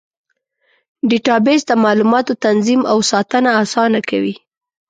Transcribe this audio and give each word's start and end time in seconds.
ډیټابیس 1.09 1.61
د 1.67 1.71
معلوماتو 1.83 2.33
تنظیم 2.45 2.81
او 2.91 2.97
ساتنه 3.11 3.49
اسانه 3.63 3.99
کوي. 4.09 4.35